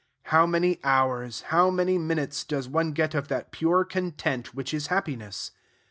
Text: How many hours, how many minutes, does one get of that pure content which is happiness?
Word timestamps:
How 0.33 0.47
many 0.47 0.79
hours, 0.83 1.41
how 1.53 1.69
many 1.69 1.99
minutes, 1.99 2.43
does 2.43 2.67
one 2.67 2.91
get 2.91 3.13
of 3.13 3.27
that 3.27 3.51
pure 3.51 3.85
content 3.85 4.55
which 4.55 4.73
is 4.73 4.87
happiness? 4.87 5.51